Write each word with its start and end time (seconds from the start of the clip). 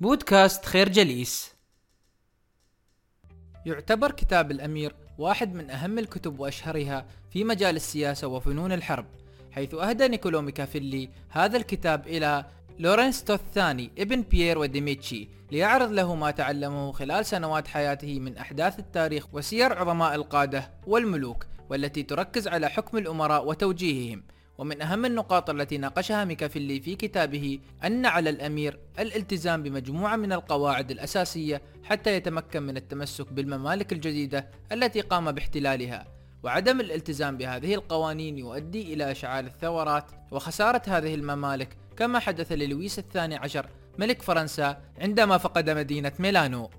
بودكاست 0.00 0.64
خير 0.64 0.88
جليس. 0.88 1.54
يعتبر 3.66 4.10
كتاب 4.10 4.50
الأمير 4.50 4.94
واحد 5.18 5.54
من 5.54 5.70
أهم 5.70 5.98
الكتب 5.98 6.40
وأشهرها 6.40 7.06
في 7.30 7.44
مجال 7.44 7.76
السياسة 7.76 8.26
وفنون 8.26 8.72
الحرب 8.72 9.06
حيث 9.52 9.74
أهدى 9.74 10.08
نيكولو 10.08 10.40
ميكافيلي 10.42 11.08
هذا 11.28 11.56
الكتاب 11.56 12.06
إلى 12.06 12.44
لورنزو 12.78 13.34
الثاني 13.34 13.90
ابن 13.98 14.22
بييرو 14.22 14.58
دي 14.58 14.72
ميديتشي 14.72 15.28
ليعرض 15.52 15.90
له 15.92 16.14
ما 16.14 16.30
تعلمه 16.30 16.92
خلال 16.92 17.26
سنوات 17.26 17.68
حياته 17.68 18.20
من 18.20 18.36
أحداث 18.36 18.78
التاريخ 18.78 19.26
وسير 19.32 19.78
عظماء 19.78 20.14
القادة 20.14 20.70
والملوك 20.86 21.46
والتي 21.70 22.02
تركز 22.02 22.48
على 22.48 22.68
حكم 22.68 22.98
الأمراء 22.98 23.48
وتوجيههم. 23.48 24.22
ومن 24.60 24.82
أهم 24.82 25.04
النقاط 25.04 25.50
التي 25.50 25.78
ناقشها 25.78 26.24
ميكافيلي 26.24 26.80
في 26.80 26.94
كتابه 26.96 27.58
أن 27.84 28.06
على 28.06 28.30
الأمير 28.30 28.78
الالتزام 28.98 29.62
بمجموعة 29.62 30.16
من 30.16 30.32
القواعد 30.32 30.90
الأساسية 30.90 31.62
حتى 31.84 32.16
يتمكن 32.16 32.62
من 32.62 32.76
التمسك 32.76 33.32
بالممالك 33.32 33.92
الجديدة 33.92 34.48
التي 34.72 35.00
قام 35.00 35.32
باحتلالها. 35.32 36.06
وعدم 36.42 36.80
الالتزام 36.80 37.36
بهذه 37.36 37.74
القوانين 37.74 38.38
يؤدي 38.38 38.94
إلى 38.94 39.10
إشعال 39.10 39.46
الثورات 39.46 40.04
وخسارة 40.30 40.82
هذه 40.86 41.14
الممالك 41.14 41.76
كما 41.96 42.18
حدث 42.18 42.52
للويس 42.52 42.98
الثاني 42.98 43.36
عشر 43.36 43.66
ملك 43.98 44.22
فرنسا 44.22 44.82
عندما 44.98 45.38
فقد 45.38 45.70
مدينة 45.70 46.12
ميلانو. 46.18 46.70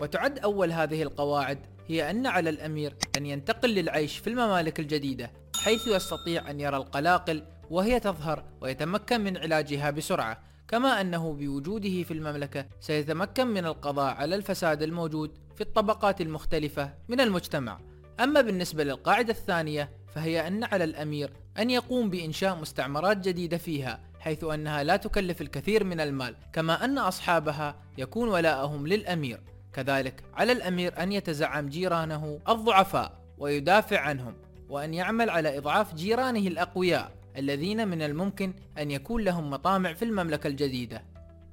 وتعد 0.00 0.38
أول 0.38 0.72
هذه 0.72 1.02
القواعد 1.02 1.58
هي 1.88 2.10
أن 2.10 2.26
على 2.26 2.50
الأمير 2.50 2.94
أن 3.16 3.26
ينتقل 3.26 3.74
للعيش 3.74 4.18
في 4.18 4.30
الممالك 4.30 4.80
الجديدة 4.80 5.30
حيث 5.66 5.86
يستطيع 5.86 6.50
أن 6.50 6.60
يرى 6.60 6.76
القلاقل 6.76 7.42
وهي 7.70 8.00
تظهر 8.00 8.44
ويتمكن 8.60 9.20
من 9.20 9.36
علاجها 9.36 9.90
بسرعة 9.90 10.42
كما 10.68 11.00
أنه 11.00 11.32
بوجوده 11.32 12.02
في 12.02 12.10
المملكة 12.10 12.66
سيتمكن 12.80 13.46
من 13.46 13.66
القضاء 13.66 14.14
على 14.14 14.34
الفساد 14.34 14.82
الموجود 14.82 15.38
في 15.54 15.60
الطبقات 15.60 16.20
المختلفة 16.20 16.94
من 17.08 17.20
المجتمع. 17.20 17.80
أما 18.20 18.40
بالنسبة 18.40 18.84
للقاعدة 18.84 19.32
الثانية 19.32 19.90
فهي 20.14 20.46
أن 20.46 20.64
على 20.64 20.84
الأمير 20.84 21.32
أن 21.58 21.70
يقوم 21.70 22.10
بإنشاء 22.10 22.56
مستعمرات 22.56 23.16
جديدة 23.28 23.56
فيها 23.56 24.00
حيث 24.20 24.44
أنها 24.44 24.82
لا 24.82 24.96
تكلف 24.96 25.40
الكثير 25.40 25.84
من 25.84 26.00
المال 26.00 26.36
كما 26.52 26.84
أن 26.84 26.98
أصحابها 26.98 27.76
يكون 27.98 28.28
ولاءهم 28.28 28.86
للأمير. 28.86 29.40
كذلك 29.72 30.24
على 30.34 30.52
الأمير 30.52 31.02
أن 31.02 31.12
يتزعم 31.12 31.68
جيرانه 31.68 32.40
الضعفاء 32.48 33.20
ويدافع 33.38 34.00
عنهم. 34.00 34.45
وأن 34.68 34.94
يعمل 34.94 35.30
على 35.30 35.58
إضعاف 35.58 35.94
جيرانه 35.94 36.48
الأقوياء 36.48 37.12
الذين 37.36 37.88
من 37.88 38.02
الممكن 38.02 38.52
أن 38.78 38.90
يكون 38.90 39.22
لهم 39.22 39.50
مطامع 39.50 39.92
في 39.92 40.04
المملكة 40.04 40.46
الجديدة. 40.46 41.02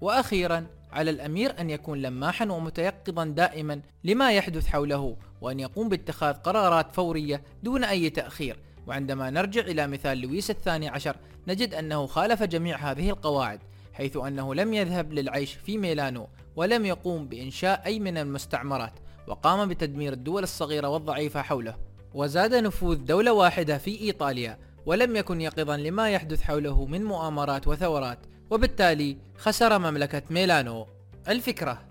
وأخيرا 0.02 0.68
على 0.92 1.12
الأمير 1.12 1.60
أن 1.60 1.70
يكون 1.70 2.02
لماحا 2.02 2.46
ومتيقظا 2.46 3.26
دائما 3.26 3.82
لما 4.04 4.32
يحدث 4.32 4.68
حوله 4.68 5.18
وأن 5.42 5.60
يقوم 5.60 5.90
باتخاذ 5.90 6.34
قرارات 6.34 6.92
فورية 6.92 7.42
دون 7.64 7.84
أي 7.84 8.10
تأخير. 8.10 8.58
وعندما 8.88 9.30
نرجع 9.30 9.62
إلى 9.62 9.88
مثال 9.88 10.18
لويس 10.18 10.50
الثاني 10.50 10.90
عشر 10.90 11.16
نجد 11.48 11.74
أنه 11.74 12.06
خالف 12.06 12.44
جميع 12.44 12.78
هذه 12.78 13.10
القواعد 13.10 13.60
حيث 13.94 14.18
أنه 14.18 14.56
لم 14.56 14.74
يذهب 14.74 15.14
للعيش 15.14 15.54
في 15.54 15.78
ميلانو 15.78 16.28
ولم 16.56 16.86
يقوم 16.86 17.28
بإنشاء 17.28 17.82
أي 17.86 18.00
من 18.00 18.18
المستعمرات 18.18 18.94
وقام 19.28 19.70
بتدمير 19.70 20.14
الدول 20.14 20.44
الصغيرة 20.44 20.88
والضعيفة 20.88 21.42
حوله. 21.42 21.76
وزاد 22.14 22.56
نفوذ 22.56 22.96
دولة 22.96 23.34
واحدة 23.34 23.78
في 23.78 24.02
إيطاليا 24.02 24.60
ولم 24.86 25.16
يكن 25.16 25.42
يقظا 25.42 25.78
لما 25.78 26.10
يحدث 26.10 26.42
حوله 26.42 26.86
من 26.86 27.04
مؤامرات 27.04 27.68
وثورات 27.68 28.20
وبالتالي 28.50 29.18
خسر 29.38 29.80
مملكة 29.80 30.22
ميلانو. 30.30 30.88
الفكرة 31.28 31.82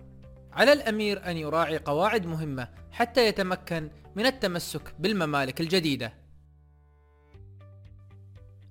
على 0.53 0.73
الأمير 0.73 1.31
أن 1.31 1.37
يراعي 1.37 1.79
قواعد 1.79 2.27
مهمة 2.27 2.69
حتى 2.91 3.27
يتمكن 3.27 3.91
من 4.17 4.27
التمسك 4.27 4.95
بالممالك 4.99 5.61
الجديدة. 5.61 6.13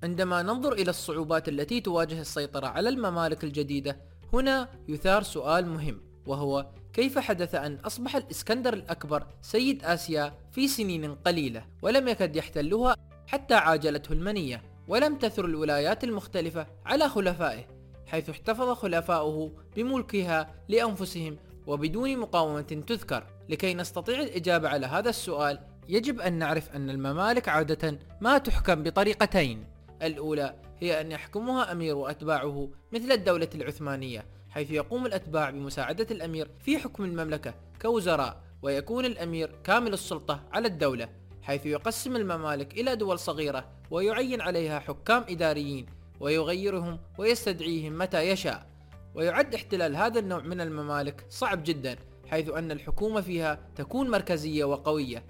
عندما 0.04 0.42
ننظر 0.42 0.74
إلى 0.74 0.90
الصعوبات 0.90 1.50
التي 1.50 1.82
تواجه 1.82 2.22
السيطرة 2.22 2.68
على 2.68 2.90
الممالك 2.90 3.44
الجديدة 3.44 3.98
هنا 4.34 4.70
يثار 4.88 5.24
سؤال 5.24 5.68
مهم 5.70 6.02
وهو 6.28 6.66
كيف 6.94 7.20
حدث 7.20 7.56
أن 7.56 7.76
أصبح 7.76 8.16
الإسكندر 8.16 8.74
الأكبر 8.74 9.24
سيد 9.42 9.86
آسيا 9.86 10.34
في 10.52 10.68
سنين 10.68 11.16
قليلة 11.16 11.66
ولم 11.82 12.08
يكد 12.08 12.36
يحتلها 12.36 12.96
حتى 13.28 13.54
عاجلته 13.54 14.14
المنية 14.14 14.62
ولم 14.88 15.18
تثر 15.18 15.46
الولايات 15.46 16.04
المختلفة 16.04 16.68
على 16.86 17.10
خلفائه 17.10 17.66
حيث 18.08 18.30
احتفظ 18.30 18.70
خلفاؤه 18.70 19.52
بملكها 19.76 20.56
لأنفسهم 20.70 21.38
وبدون 21.68 22.18
مقاومة 22.18 22.62
تذكر. 22.62 23.24
لكي 23.50 23.74
نستطيع 23.74 24.20
الإجابة 24.20 24.70
على 24.70 24.86
هذا 24.86 25.10
السؤال 25.10 25.60
يجب 25.90 26.22
أن 26.22 26.34
نعرف 26.34 26.76
أن 26.76 26.90
الممالك 26.90 27.50
عادة 27.50 28.00
ما 28.22 28.38
تحكم 28.38 28.84
بطريقتين. 28.84 29.71
الأولى 30.04 30.56
هي 30.80 31.02
أن 31.02 31.12
يحكمها 31.12 31.72
أمير 31.72 31.96
وأتباعه 31.96 32.70
مثل 32.92 33.12
الدولة 33.12 33.50
العثمانية 33.56 34.26
حيث 34.50 34.72
يقوم 34.72 35.06
الأتباع 35.06 35.50
بمساعدة 35.50 36.08
الأمير 36.12 36.52
في 36.60 36.78
حكم 36.78 37.04
المملكة 37.04 37.54
كوزراء 37.82 38.42
ويكون 38.62 39.06
الأمير 39.06 39.52
كامل 39.64 39.94
السلطة 39.94 40.44
على 40.52 40.68
الدولة 40.68 41.10
حيث 41.42 41.66
يقسم 41.66 42.16
الممالك 42.16 42.74
إلى 42.74 42.96
دول 42.96 43.20
صغيرة 43.20 43.70
ويعين 43.92 44.42
عليها 44.42 44.80
حكام 44.80 45.26
إداريين 45.30 45.86
ويغيرهم 46.20 47.00
ويستدعيهم 47.18 47.98
متى 47.98 48.30
يشاء. 48.30 48.72
ويعد 49.16 49.54
احتلال 49.54 49.96
هذا 49.96 50.20
النوع 50.20 50.42
من 50.42 50.62
الممالك 50.62 51.26
صعب 51.30 51.64
جدا 51.64 51.96
حيث 52.28 52.50
أن 52.50 52.72
الحكومة 52.72 53.22
فيها 53.22 53.60
تكون 53.76 54.10
مركزية 54.10 54.64
وقوية 54.64 55.24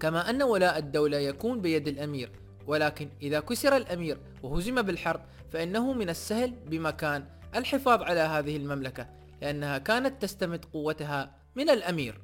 كما 0.00 0.30
أن 0.30 0.42
ولاء 0.42 0.78
الدولة 0.78 1.16
يكون 1.16 1.60
بيد 1.60 1.88
الأمير. 1.88 2.30
ولكن 2.68 3.08
إذا 3.22 3.40
كسر 3.40 3.76
الأمير 3.76 4.18
وهزم 4.42 4.82
بالحرب 4.82 5.20
فإنه 5.52 5.92
من 5.92 6.08
السهل 6.08 6.50
بمكان 6.66 7.24
الحفاظ 7.54 8.02
على 8.02 8.20
هذه 8.20 8.56
المملكة 8.56 9.06
لأنها 9.42 9.78
كانت 9.78 10.22
تستمد 10.22 10.64
قوتها 10.64 11.34
من 11.56 11.70
الأمير. 11.70 12.20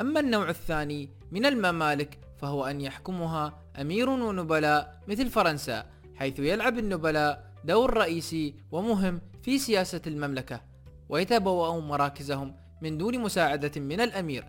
أما 0.00 0.20
النوع 0.20 0.48
الثاني 0.48 1.08
من 1.30 1.46
الممالك 1.46 2.18
فهو 2.38 2.64
أن 2.64 2.80
يحكمها 2.80 3.62
أمير 3.80 4.10
ونبلاء 4.10 5.00
مثل 5.08 5.30
فرنسا 5.30 5.86
حيث 6.14 6.38
يلعب 6.38 6.78
النبلاء 6.78 7.52
دور 7.64 7.96
رئيسي 7.96 8.54
ومهم 8.72 9.20
في 9.42 9.58
سياسة 9.58 10.00
المملكة 10.06 10.60
ويتبوأون 11.08 11.88
مراكزهم 11.88 12.56
من 12.82 12.98
دون 12.98 13.18
مساعدة 13.18 13.80
من 13.80 14.00
الأمير 14.00 14.44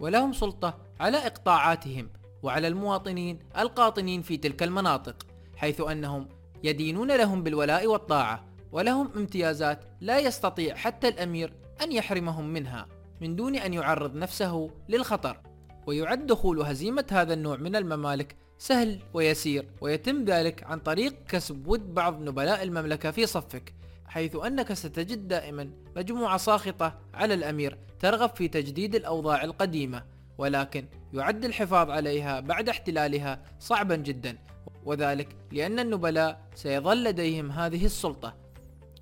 ولهم 0.00 0.32
سلطة 0.32 0.78
على 1.00 1.16
إقطاعاتهم. 1.16 2.10
وعلى 2.42 2.68
المواطنين 2.68 3.38
القاطنين 3.58 4.22
في 4.22 4.36
تلك 4.36 4.62
المناطق 4.62 5.26
حيث 5.56 5.80
أنهم 5.80 6.28
يدينون 6.64 7.16
لهم 7.16 7.42
بالولاء 7.42 7.86
والطاعة 7.86 8.44
ولهم 8.72 9.10
امتيازات 9.16 9.84
لا 10.00 10.18
يستطيع 10.18 10.74
حتى 10.74 11.08
الأمير 11.08 11.52
أن 11.82 11.92
يحرمهم 11.92 12.48
منها 12.48 12.86
من 13.20 13.36
دون 13.36 13.56
أن 13.56 13.74
يعرض 13.74 14.14
نفسه 14.16 14.70
للخطر. 14.88 15.40
ويعد 15.86 16.26
دخول 16.26 16.62
هزيمة 16.62 17.04
هذا 17.10 17.34
النوع 17.34 17.56
من 17.56 17.76
الممالك 17.76 18.36
سهل 18.58 18.98
ويسير 19.14 19.68
ويتم 19.80 20.24
ذلك 20.24 20.64
عن 20.64 20.78
طريق 20.78 21.14
كسب 21.28 21.66
ود 21.66 21.94
بعض 21.94 22.22
نبلاء 22.22 22.62
المملكة 22.62 23.10
في 23.10 23.26
صفك 23.26 23.74
حيث 24.06 24.36
أنك 24.36 24.72
ستجد 24.72 25.28
دائما 25.28 25.70
مجموعة 25.96 26.36
ساخطة 26.36 26.98
على 27.14 27.34
الأمير 27.34 27.78
ترغب 28.00 28.36
في 28.36 28.48
تجديد 28.48 28.94
الأوضاع 28.94 29.44
القديمة. 29.44 30.04
ولكن 30.38 30.86
يعد 31.14 31.44
الحفاظ 31.44 31.90
عليها 31.90 32.40
بعد 32.40 32.68
احتلالها 32.68 33.42
صعبا 33.60 33.96
جدا. 33.96 34.38
وذلك 34.84 35.28
لأن 35.52 35.78
النبلاء 35.78 36.40
سيظل 36.54 37.04
لديهم 37.04 37.50
هذه 37.50 37.84
السلطة. 37.84 38.34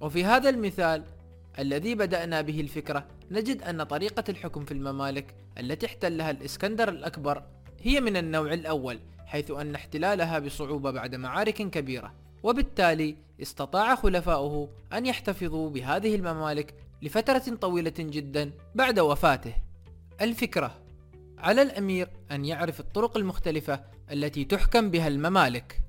وفي 0.00 0.24
هذا 0.24 0.48
المثال 0.48 1.04
الذي 1.58 1.94
بدأنا 1.94 2.40
به 2.40 2.60
الفكرة 2.60 3.06
نجد 3.30 3.62
أن 3.62 3.82
طريقة 3.82 4.24
الحكم 4.28 4.64
في 4.64 4.72
الممالك 4.72 5.34
التي 5.58 5.86
احتلها 5.86 6.30
الإسكندر 6.30 6.88
الأكبر 6.88 7.42
هي 7.82 8.00
من 8.00 8.16
النوع 8.16 8.52
الأول 8.52 8.98
حيث 9.26 9.50
أن 9.50 9.74
احتلالها 9.74 10.38
بصعوبة 10.38 10.91
بعد 10.91 11.14
معارك 11.14 11.54
كبيرة. 11.54 12.14
وبالتالي 12.42 13.16
استطاع 13.42 13.94
خلفاؤه 13.94 14.68
أن 14.92 15.06
يحتفظوا 15.06 15.70
بهذه 15.70 16.14
الممالك 16.14 16.74
لفترة 17.02 17.56
طويلة 17.60 17.94
جدا 17.98 18.50
بعد 18.74 18.98
وفاته. 18.98 19.54
الفكرة 20.20 20.85
على 21.47 21.63
الأمير 21.63 22.09
أن 22.31 22.45
يعرف 22.45 22.81
الطرق 22.81 23.16
المختلفة 23.16 23.81
التي 24.13 24.45
تحكم 24.45 24.91
بها 24.91 25.09
الممالك. 25.09 25.81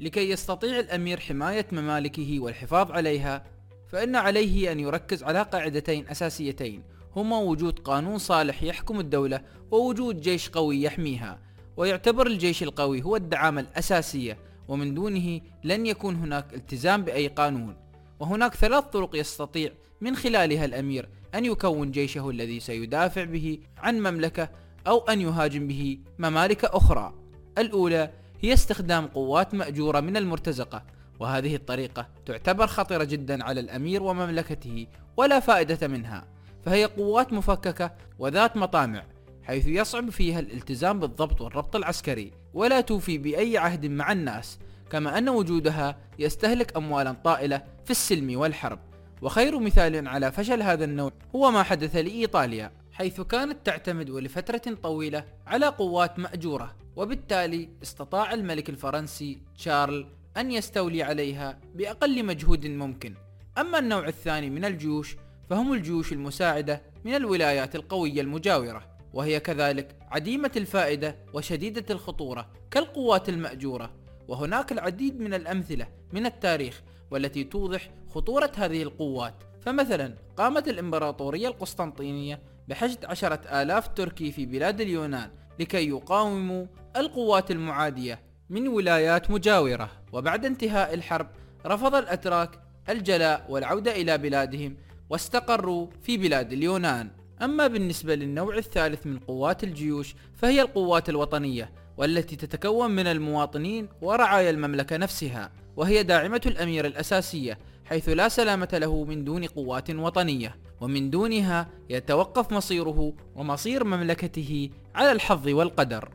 لكي 0.00 0.30
يستطيع 0.30 0.78
الأمير 0.78 1.20
حماية 1.20 1.66
ممالكه 1.72 2.40
والحفاظ 2.40 2.92
عليها 2.92 3.44
فإن 3.88 4.16
عليه 4.16 4.72
أن 4.72 4.80
يركز 4.80 5.22
على 5.22 5.42
قاعدتين 5.42 6.08
أساسيتين 6.08 6.82
هما 7.16 7.38
وجود 7.38 7.78
قانون 7.78 8.18
صالح 8.18 8.62
يحكم 8.62 9.00
الدولة 9.00 9.40
ووجود 9.70 10.20
جيش 10.20 10.48
قوي 10.48 10.82
يحميها 10.82 11.38
ويعتبر 11.76 12.26
الجيش 12.26 12.62
القوي 12.62 13.02
هو 13.02 13.16
الدعامة 13.16 13.60
الأساسية 13.60 14.38
ومن 14.68 14.94
دونه 14.94 15.40
لن 15.64 15.86
يكون 15.86 16.16
هناك 16.16 16.54
التزام 16.54 17.04
بأي 17.04 17.28
قانون. 17.28 17.76
وهناك 18.20 18.54
ثلاث 18.54 18.84
طرق 18.84 19.16
يستطيع 19.16 19.72
من 20.00 20.16
خلالها 20.16 20.64
الأمير 20.64 21.08
أن 21.38 21.44
يكون 21.44 21.90
جيشه 21.90 22.30
الذي 22.30 22.60
سيدافع 22.60 23.24
به 23.24 23.58
عن 23.78 23.98
مملكة 24.00 24.48
أو 24.86 24.98
أن 24.98 25.20
يهاجم 25.20 25.66
به 25.66 25.98
ممالك 26.18 26.64
أخرى. 26.64 27.14
الأولى 27.58 28.10
هي 28.40 28.52
استخدام 28.52 29.06
قوات 29.06 29.54
مأجورة 29.54 30.00
من 30.00 30.16
المرتزقة 30.16 30.82
وهذه 31.20 31.54
الطريقة 31.54 32.08
تعتبر 32.26 32.66
خطرة 32.66 33.04
جدا 33.04 33.44
على 33.44 33.60
الأمير 33.60 34.02
ومملكته 34.02 34.86
ولا 35.16 35.40
فائدة 35.40 35.88
منها 35.88 36.24
فهي 36.64 36.84
قوات 36.84 37.32
مفككة 37.32 37.92
وذات 38.18 38.56
مطامع 38.56 39.04
حيث 39.42 39.66
يصعب 39.66 40.10
فيها 40.10 40.40
الالتزام 40.40 41.00
بالضبط 41.00 41.40
والربط 41.40 41.76
العسكري 41.76 42.32
ولا 42.54 42.80
توفي 42.80 43.18
بأي 43.18 43.58
عهد 43.58 43.86
مع 43.86 44.12
الناس 44.12 44.58
كما 44.90 45.18
أن 45.18 45.28
وجودها 45.28 45.96
يستهلك 46.18 46.76
أموالا 46.76 47.12
طائلة 47.12 47.62
في 47.84 47.90
السلم 47.90 48.38
والحرب. 48.38 48.78
وخير 49.22 49.58
مثال 49.58 50.08
على 50.08 50.32
فشل 50.32 50.62
هذا 50.62 50.84
النوع 50.84 51.12
هو 51.36 51.50
ما 51.50 51.62
حدث 51.62 51.96
لإيطاليا 51.96 52.72
حيث 52.92 53.20
كانت 53.20 53.66
تعتمد 53.66 54.10
ولفترة 54.10 54.74
طويلة 54.82 55.24
على 55.46 55.66
قوات 55.66 56.18
مأجورة 56.18 56.76
وبالتالي 56.96 57.68
استطاع 57.82 58.32
الملك 58.32 58.70
الفرنسي 58.70 59.38
تشارل 59.58 60.06
أن 60.36 60.50
يستولي 60.50 61.02
عليها 61.02 61.58
بأقل 61.74 62.24
مجهود 62.24 62.66
ممكن. 62.66 63.14
أما 63.58 63.78
النوع 63.78 64.08
الثاني 64.08 64.50
من 64.50 64.64
الجيوش 64.64 65.16
فهم 65.50 65.72
الجيوش 65.72 66.12
المساعدة 66.12 66.82
من 67.04 67.14
الولايات 67.14 67.76
القوية 67.76 68.20
المجاورة 68.20 68.96
وهي 69.12 69.40
كذلك 69.40 69.96
عديمة 70.10 70.50
الفائدة 70.56 71.16
وشديدة 71.34 71.84
الخطورة 71.90 72.48
كالقوات 72.70 73.28
المأجورة 73.28 73.90
وهناك 74.28 74.72
العديد 74.72 75.20
من 75.20 75.34
الأمثلة 75.34 75.86
من 76.12 76.26
التاريخ 76.26 76.82
والتي 77.10 77.44
توضح 77.44 77.90
خطورة 78.08 78.52
هذه 78.56 78.82
القوات. 78.82 79.34
فمثلا 79.60 80.14
قامت 80.36 80.68
الإمبراطورية 80.68 81.48
القسطنطينية 81.48 82.40
بحشد 82.68 83.04
عشرة 83.04 83.62
آلاف 83.62 83.88
تركي 83.88 84.32
في 84.32 84.46
بلاد 84.46 84.80
اليونان 84.80 85.30
لكي 85.60 85.88
يقاوموا 85.88 86.66
القوات 86.96 87.50
المعادية 87.50 88.20
من 88.50 88.68
ولايات 88.68 89.30
مجاورة. 89.30 89.90
وبعد 90.12 90.44
انتهاء 90.44 90.94
الحرب 90.94 91.28
رفض 91.66 91.94
الأتراك 91.94 92.60
الجلاء 92.88 93.46
والعودة 93.48 93.92
إلى 93.92 94.18
بلادهم 94.18 94.76
واستقروا 95.10 95.86
في 96.02 96.16
بلاد 96.16 96.52
اليونان. 96.52 97.10
أما 97.42 97.66
بالنسبة 97.66 98.14
للنوع 98.14 98.56
الثالث 98.56 99.06
من 99.06 99.18
قوات 99.18 99.64
الجيوش 99.64 100.14
فهي 100.34 100.60
القوات 100.60 101.08
الوطنية. 101.08 101.72
والتي 101.96 102.36
تتكون 102.36 102.90
من 102.90 103.06
المواطنين 103.06 103.88
ورعايا 104.02 104.50
المملكة 104.50 104.96
نفسها 104.96 105.52
وهي 105.76 106.02
داعمة 106.02 106.40
الأمير 106.46 106.86
الأساسية 106.86 107.58
حيث 107.84 108.08
لا 108.08 108.28
سلامة 108.28 108.68
له 108.72 109.04
من 109.04 109.24
دون 109.24 109.44
قوات 109.44 109.90
وطنية 109.90 110.56
ومن 110.80 111.10
دونها 111.10 111.68
يتوقف 111.90 112.52
مصيره 112.52 113.12
ومصير 113.34 113.84
مملكته 113.84 114.70
على 114.94 115.12
الحظ 115.12 115.48
والقدر. 115.48 116.08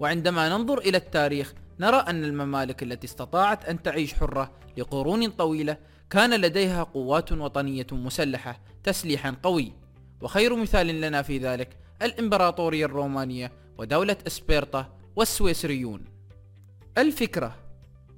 وعندما 0.00 0.48
ننظر 0.48 0.78
إلى 0.78 0.96
التاريخ 0.96 1.54
نرى 1.80 1.96
أن 1.96 2.24
الممالك 2.24 2.82
التي 2.82 3.06
استطاعت 3.06 3.64
أن 3.64 3.82
تعيش 3.82 4.14
حرة 4.14 4.52
لقرون 4.76 5.28
طويلة 5.28 5.76
كان 6.10 6.40
لديها 6.40 6.82
قوات 6.82 7.32
وطنية 7.32 7.86
مسلحة 7.92 8.60
تسليحا 8.84 9.36
قوي. 9.42 9.72
وخير 10.20 10.56
مثال 10.56 10.86
لنا 10.86 11.22
في 11.22 11.38
ذلك 11.38 11.76
الإمبراطورية 12.02 12.84
الرومانية 12.84 13.52
ودولة 13.78 14.16
إسبرطة 14.26 14.96
والسويسريون. 15.16 16.04
الفكرة 16.98 17.56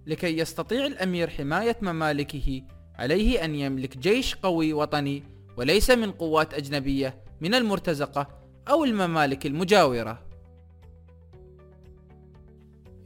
لكي 0.06 0.39
يستطيع 0.39 0.87
الأمير 0.87 1.31
حماية 1.31 1.77
ممالكه 1.83 2.62
عليه 2.95 3.45
أن 3.45 3.55
يملك 3.55 3.99
جيش 3.99 4.35
قوي 4.35 4.73
وطني 4.73 5.23
وليس 5.56 5.91
من 5.91 6.12
قوات 6.12 6.55
أجنبية 6.55 7.25
من 7.41 7.55
المرتزقة 7.55 8.29
أو 8.69 8.85
الممالك 8.85 9.47
المجاورة. 9.47 10.23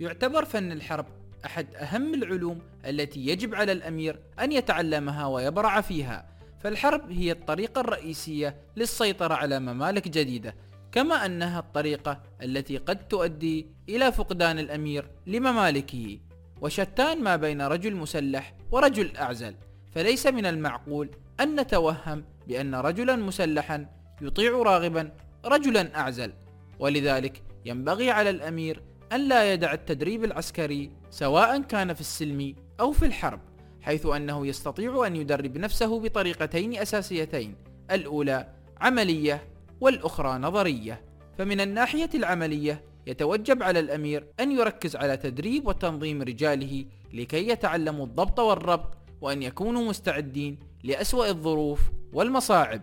يعتبر 0.01 0.45
فن 0.45 0.73
الحرب 0.73 1.07
أحد 1.45 1.75
أهم 1.75 2.15
العلوم 2.15 2.59
التي 2.87 3.27
يجب 3.27 3.55
على 3.55 3.73
الأمير 3.73 4.19
أن 4.41 4.53
يتعلمها 4.53 5.27
ويبرع 5.27 5.81
فيها 5.81 6.29
فالحرب 6.61 7.11
هي 7.11 7.33
الطريقة 7.33 7.81
الرئيسية 7.81 8.57
للسيطرة 8.77 9.35
على 9.35 9.61
ممالك 9.61 10.09
جديدة. 10.09 10.55
كما 10.93 11.27
أنها 11.27 11.59
الطريقة 11.59 12.23
التي 12.43 12.77
قد 12.77 13.09
تؤدي 13.09 13.67
إلى 13.89 14.13
فقدان 14.13 14.59
الأمير 14.59 15.11
لممالكه 15.27 16.19
وشتان 16.61 17.23
ما 17.23 17.37
بين 17.37 17.63
رجل 17.63 17.97
مسلح 17.97 18.55
ورجل 18.71 19.17
أعزل. 19.17 19.55
فليس 19.95 20.27
من 20.27 20.47
المعقول 20.47 21.11
أن 21.41 21.61
نتوهم 21.61 22.25
بأن 22.49 22.75
رجلا 22.75 23.17
مسلحا 23.17 23.87
يطيع 24.21 24.53
راغبا 24.53 25.13
رجلا 25.45 25.97
أعزل. 25.97 26.33
ولذلك 26.79 27.43
ينبغي 27.65 28.11
على 28.11 28.31
الأمير 28.31 28.83
أن 29.13 29.29
لا 29.29 29.53
يدع 29.53 29.73
التدريب 29.73 30.25
العسكري 30.25 30.91
سواء 31.11 31.63
كان 31.63 31.95
في 31.95 32.01
السلم 32.01 32.55
أو 32.81 32.93
في 32.93 33.07
الحرب 33.07 33.41
حيث 33.81 34.07
أنه 34.07 34.47
يستطيع 34.47 35.07
أن 35.07 35.17
يدرب 35.17 35.59
نفسه 35.59 36.01
بطريقتين 36.01 36.79
أساسيتين. 36.79 37.57
الأولى 37.91 38.49
عملية 38.81 39.52
والأخرى 39.83 40.39
نظرية. 40.39 41.05
فمن 41.39 41.61
الناحية 41.61 42.11
العملية 42.15 42.85
يتوجب 43.07 43.63
على 43.63 43.79
الأمير 43.79 44.27
أن 44.41 44.53
يركز 44.53 44.97
على 44.97 45.17
تدريب 45.17 45.67
وتنظيم 45.67 46.23
رجاله 46.23 46.85
لكي 47.13 47.49
يتعلموا 47.49 48.07
الضبط 48.07 48.41
والربط 48.41 48.97
وأن 49.21 49.43
يكونوا 49.43 49.89
مستعدين 49.89 50.59
لأسوأ 50.85 51.29
الظروف 51.29 51.81
والمصاعب. 52.13 52.83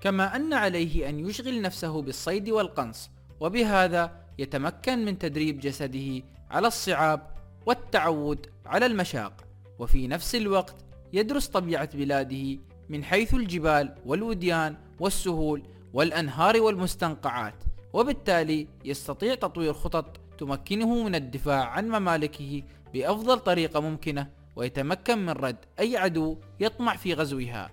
كما 0.00 0.36
أن 0.36 0.52
عليه 0.52 1.08
أن 1.08 1.28
يشغل 1.28 1.62
نفسه 1.62 2.02
بالصيد 2.02 2.50
والقنص 2.50 3.10
وبهذا 3.40 4.16
يتمكن 4.38 5.04
من 5.04 5.18
تدريب 5.18 5.60
جسده 5.60 6.22
على 6.50 6.66
الصعاب 6.66 7.20
والتعود 7.66 8.46
على 8.66 8.86
المشاق. 8.86 9.44
وفي 9.78 10.08
نفس 10.08 10.34
الوقت 10.34 10.74
يدرس 11.12 11.46
طبيعة 11.46 11.96
بلاده 11.96 12.58
من 12.88 13.04
حيث 13.04 13.34
الجبال 13.34 13.94
والوديان 14.06 14.76
والسهول 15.00 15.62
والأنهار 15.92 16.60
والمستنقعات 16.60 17.54
وبالتالي 17.92 18.68
يستطيع 18.84 19.34
تطوير 19.34 19.72
خطط 19.72 20.20
تمكنه 20.38 21.04
من 21.04 21.14
الدفاع 21.14 21.64
عن 21.64 21.88
ممالكه 21.88 22.62
بأفضل 22.94 23.38
طريقة 23.38 23.80
ممكنة 23.80 24.30
ويتمكن 24.56 25.18
من 25.18 25.30
رد 25.30 25.56
أي 25.80 25.96
عدو 25.96 26.38
يطمع 26.60 26.96
في 26.96 27.14
غزوها. 27.14 27.70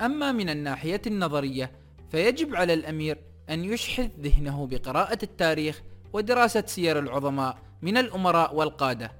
أما 0.00 0.32
من 0.32 0.48
الناحية 0.48 1.02
النظرية 1.06 1.72
فيجب 2.10 2.54
على 2.54 2.74
الأمير 2.74 3.18
أن 3.50 3.64
يشحذ 3.64 4.08
ذهنه 4.20 4.66
بقراءة 4.66 5.18
التاريخ 5.22 5.82
ودراسة 6.12 6.64
سير 6.66 6.98
العظماء 6.98 7.58
من 7.82 7.96
الأمراء 7.96 8.54
والقادة 8.54 9.12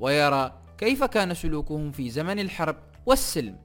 ويرى 0.00 0.62
كيف 0.78 1.04
كان 1.04 1.34
سلوكهم 1.34 1.90
في 1.90 2.10
زمن 2.10 2.38
الحرب 2.38 2.76
والسلم 3.06 3.56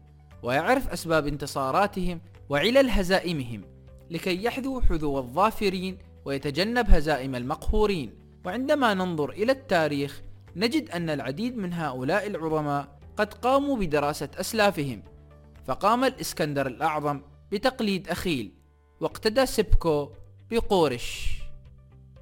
ويعرف 0.44 0.90
أسباب 0.90 1.28
انتصاراتهم 1.28 2.22
وعلل 2.50 2.90
هزائمهم. 2.90 3.73
لكي 4.14 4.44
يحذو 4.44 4.82
حذو 4.82 5.18
الظافرين 5.18 5.98
ويتجنب 6.26 6.90
هزائم 6.90 7.36
المقهورين. 7.36 8.14
وعندما 8.46 8.94
ننظر 8.94 9.30
إلى 9.30 9.52
التاريخ 9.52 10.22
نجد 10.56 10.90
أن 10.90 11.10
العديد 11.10 11.58
من 11.58 11.74
هؤلاء 11.74 12.28
العظماء 12.28 13.00
قد 13.18 13.34
قاموا 13.34 13.78
بدراسة 13.78 14.30
أسلافهم. 14.36 15.04
فقام 15.66 16.04
الإسكندر 16.04 16.68
الأعظم 16.68 17.22
بتقليد 17.52 18.10
أخيل 18.10 18.52
واقتدى 19.00 19.46
سبكو 19.46 20.10
بقورش. 20.52 21.38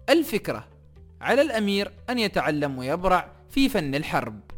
الفكرة 0.09 0.67
على 1.21 1.41
الأمير 1.41 1.91
أن 2.09 2.19
يتعلم 2.19 2.77
ويبرع 2.77 3.31
في 3.49 3.69
فن 3.69 3.95
الحرب. 3.95 4.50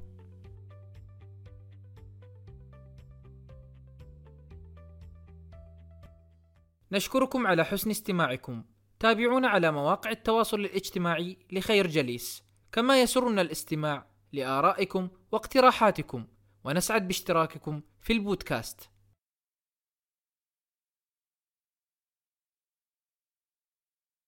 نشكركم 6.93 7.47
على 7.47 7.65
حسن 7.65 7.89
استماعكم. 7.89 8.63
تابعونا 9.00 9.47
على 9.47 9.71
مواقع 9.71 10.12
التواصل 10.12 10.59
الاجتماعي 10.59 11.38
لخير 11.51 11.88
جليس. 11.88 12.43
كما 12.71 13.01
يسرنا 13.01 13.41
الاستماع 13.41 14.07
لآرائكم 14.33 15.07
واقتراحاتكم. 15.31 16.27
ونسعد 16.63 17.07
باشتراككم 17.07 17.81
في 18.01 18.13
البودكاست. 18.13 18.89